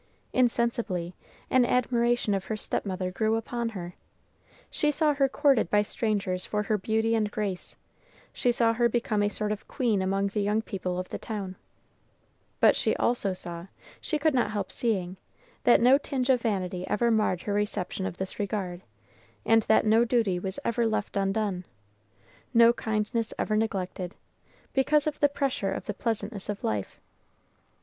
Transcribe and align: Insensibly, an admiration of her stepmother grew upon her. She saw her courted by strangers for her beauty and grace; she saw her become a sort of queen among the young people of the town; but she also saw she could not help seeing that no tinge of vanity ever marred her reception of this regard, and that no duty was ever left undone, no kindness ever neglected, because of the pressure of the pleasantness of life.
Insensibly, 0.33 1.13
an 1.51 1.63
admiration 1.63 2.33
of 2.33 2.45
her 2.45 2.57
stepmother 2.57 3.11
grew 3.11 3.35
upon 3.35 3.69
her. 3.69 3.93
She 4.71 4.89
saw 4.89 5.13
her 5.13 5.29
courted 5.29 5.69
by 5.69 5.83
strangers 5.83 6.43
for 6.43 6.63
her 6.63 6.75
beauty 6.79 7.13
and 7.13 7.29
grace; 7.29 7.75
she 8.33 8.51
saw 8.51 8.73
her 8.73 8.89
become 8.89 9.21
a 9.21 9.29
sort 9.29 9.51
of 9.51 9.67
queen 9.67 10.01
among 10.01 10.29
the 10.29 10.39
young 10.41 10.63
people 10.63 10.97
of 10.97 11.09
the 11.09 11.19
town; 11.19 11.55
but 12.59 12.75
she 12.75 12.95
also 12.95 13.31
saw 13.33 13.67
she 14.01 14.17
could 14.17 14.33
not 14.33 14.49
help 14.49 14.71
seeing 14.71 15.17
that 15.65 15.79
no 15.79 15.99
tinge 15.99 16.31
of 16.31 16.41
vanity 16.41 16.83
ever 16.87 17.11
marred 17.11 17.43
her 17.43 17.53
reception 17.53 18.07
of 18.07 18.17
this 18.17 18.39
regard, 18.39 18.81
and 19.45 19.61
that 19.69 19.85
no 19.85 20.03
duty 20.03 20.39
was 20.39 20.57
ever 20.65 20.87
left 20.87 21.15
undone, 21.15 21.63
no 22.55 22.73
kindness 22.73 23.35
ever 23.37 23.55
neglected, 23.55 24.15
because 24.73 25.05
of 25.05 25.19
the 25.19 25.29
pressure 25.29 25.71
of 25.71 25.85
the 25.85 25.93
pleasantness 25.93 26.49
of 26.49 26.63
life. 26.63 26.99